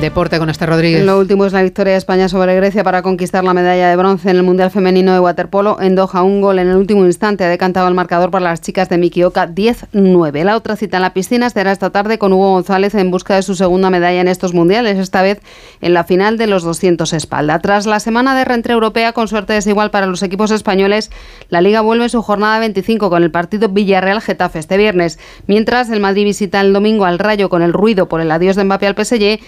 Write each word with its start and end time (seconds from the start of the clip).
Deporte 0.00 0.38
con 0.38 0.48
este 0.48 0.64
Rodríguez. 0.64 1.04
Lo 1.04 1.18
último 1.18 1.44
es 1.44 1.52
la 1.52 1.62
victoria 1.62 1.92
de 1.92 1.98
España 1.98 2.30
sobre 2.30 2.56
Grecia 2.56 2.82
para 2.82 3.02
conquistar 3.02 3.44
la 3.44 3.52
medalla 3.52 3.90
de 3.90 3.96
bronce 3.96 4.30
en 4.30 4.36
el 4.36 4.42
Mundial 4.42 4.70
Femenino 4.70 5.12
de 5.12 5.20
Waterpolo. 5.20 5.78
En 5.78 5.94
Doha, 5.94 6.22
un 6.22 6.40
gol 6.40 6.58
en 6.58 6.68
el 6.68 6.76
último 6.76 7.04
instante 7.04 7.44
ha 7.44 7.50
decantado 7.50 7.86
el 7.86 7.92
marcador 7.92 8.30
para 8.30 8.46
las 8.46 8.62
chicas 8.62 8.88
de 8.88 8.96
Mikioka 8.96 9.46
10-9. 9.46 10.42
La 10.44 10.56
otra 10.56 10.76
cita 10.76 10.96
en 10.96 11.02
la 11.02 11.12
piscina 11.12 11.50
será 11.50 11.70
esta 11.70 11.90
tarde 11.90 12.16
con 12.16 12.32
Hugo 12.32 12.52
González 12.52 12.94
en 12.94 13.10
busca 13.10 13.34
de 13.34 13.42
su 13.42 13.54
segunda 13.54 13.90
medalla 13.90 14.22
en 14.22 14.28
estos 14.28 14.54
mundiales, 14.54 14.96
esta 14.96 15.20
vez 15.20 15.42
en 15.82 15.92
la 15.92 16.04
final 16.04 16.38
de 16.38 16.46
los 16.46 16.62
200 16.62 17.12
espalda. 17.12 17.58
Tras 17.58 17.84
la 17.84 18.00
semana 18.00 18.34
de 18.34 18.46
reentré 18.46 18.72
europea, 18.72 19.12
con 19.12 19.28
suerte 19.28 19.52
desigual 19.52 19.90
para 19.90 20.06
los 20.06 20.22
equipos 20.22 20.50
españoles, 20.50 21.10
la 21.50 21.60
Liga 21.60 21.82
vuelve 21.82 22.08
su 22.08 22.22
jornada 22.22 22.58
25 22.60 23.10
con 23.10 23.22
el 23.22 23.30
partido 23.30 23.68
Villarreal-Getafe 23.68 24.60
este 24.60 24.78
viernes. 24.78 25.18
Mientras 25.46 25.90
el 25.90 26.00
Madrid 26.00 26.24
visita 26.24 26.62
el 26.62 26.72
domingo 26.72 27.04
al 27.04 27.18
Rayo 27.18 27.50
con 27.50 27.60
el 27.60 27.74
ruido 27.74 28.08
por 28.08 28.22
el 28.22 28.30
adiós 28.30 28.56
de 28.56 28.64
Mbappé 28.64 28.86
al 28.86 28.94
PSG, 28.94 29.40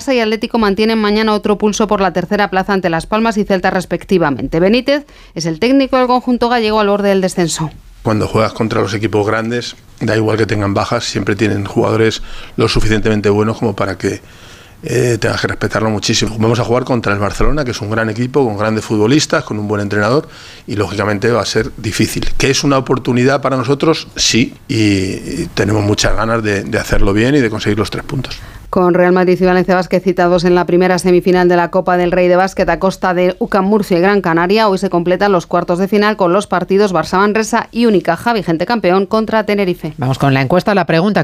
Barça 0.00 0.14
y 0.14 0.20
Atlético 0.20 0.58
mantienen 0.58 0.98
mañana 0.98 1.34
otro 1.34 1.58
pulso 1.58 1.86
por 1.86 2.00
la 2.00 2.10
tercera 2.14 2.48
plaza 2.48 2.72
ante 2.72 2.88
Las 2.88 3.04
Palmas 3.04 3.36
y 3.36 3.44
Celta 3.44 3.68
respectivamente. 3.68 4.58
Benítez 4.58 5.04
es 5.34 5.44
el 5.44 5.60
técnico 5.60 5.98
del 5.98 6.06
conjunto 6.06 6.48
gallego 6.48 6.80
al 6.80 6.88
borde 6.88 7.10
del 7.10 7.20
descenso. 7.20 7.70
Cuando 8.02 8.26
juegas 8.26 8.54
contra 8.54 8.80
los 8.80 8.94
equipos 8.94 9.26
grandes, 9.26 9.76
da 10.00 10.16
igual 10.16 10.38
que 10.38 10.46
tengan 10.46 10.72
bajas, 10.72 11.04
siempre 11.04 11.36
tienen 11.36 11.66
jugadores 11.66 12.22
lo 12.56 12.66
suficientemente 12.66 13.28
buenos 13.28 13.58
como 13.58 13.76
para 13.76 13.98
que 13.98 14.22
eh, 14.84 15.18
tengas 15.20 15.42
que 15.42 15.48
respetarlo 15.48 15.90
muchísimo. 15.90 16.34
Vamos 16.38 16.58
a 16.60 16.64
jugar 16.64 16.84
contra 16.84 17.12
el 17.12 17.18
Barcelona, 17.18 17.62
que 17.62 17.72
es 17.72 17.80
un 17.82 17.90
gran 17.90 18.08
equipo, 18.08 18.42
con 18.42 18.56
grandes 18.56 18.86
futbolistas, 18.86 19.44
con 19.44 19.58
un 19.58 19.68
buen 19.68 19.82
entrenador, 19.82 20.30
y 20.66 20.76
lógicamente 20.76 21.30
va 21.30 21.42
a 21.42 21.46
ser 21.46 21.72
difícil. 21.76 22.26
¿Que 22.38 22.48
es 22.48 22.64
una 22.64 22.78
oportunidad 22.78 23.42
para 23.42 23.58
nosotros? 23.58 24.08
Sí, 24.16 24.54
y 24.66 25.44
tenemos 25.48 25.84
muchas 25.84 26.16
ganas 26.16 26.42
de, 26.42 26.64
de 26.64 26.78
hacerlo 26.78 27.12
bien 27.12 27.34
y 27.34 27.40
de 27.40 27.50
conseguir 27.50 27.78
los 27.78 27.90
tres 27.90 28.04
puntos 28.04 28.40
con 28.70 28.94
Real 28.94 29.12
Madrid 29.12 29.36
y 29.40 29.44
Valencia 29.44 29.74
Básquet 29.74 30.02
citados 30.02 30.44
en 30.44 30.54
la 30.54 30.64
primera 30.64 30.98
semifinal 31.00 31.48
de 31.48 31.56
la 31.56 31.72
Copa 31.72 31.96
del 31.96 32.12
Rey 32.12 32.28
de 32.28 32.36
Básquet 32.36 32.68
a 32.68 32.78
costa 32.78 33.14
de 33.14 33.34
UCAM 33.40 33.64
Murcia 33.64 33.98
y 33.98 34.00
Gran 34.00 34.22
Canaria. 34.22 34.68
Hoy 34.68 34.78
se 34.78 34.90
completan 34.90 35.32
los 35.32 35.48
cuartos 35.48 35.80
de 35.80 35.88
final 35.88 36.16
con 36.16 36.32
los 36.32 36.46
partidos 36.46 36.94
Barça 36.94 37.18
Manresa 37.18 37.66
y 37.72 37.86
Unicaja, 37.86 38.32
vigente 38.32 38.66
campeón, 38.66 39.06
contra 39.06 39.44
Tenerife. 39.44 39.94
Vamos 39.98 40.18
con 40.18 40.32
la 40.32 40.40
encuesta, 40.40 40.72
la 40.74 40.86
pregunta 40.86 41.18